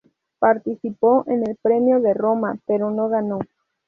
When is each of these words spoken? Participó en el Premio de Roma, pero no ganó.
Participó 0.39 1.23
en 1.27 1.47
el 1.47 1.57
Premio 1.61 1.99
de 2.01 2.15
Roma, 2.15 2.57
pero 2.65 2.89
no 2.89 3.07
ganó. 3.07 3.37